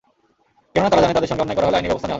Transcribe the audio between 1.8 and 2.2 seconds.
ব্যবস্থা নেওয়া হবে।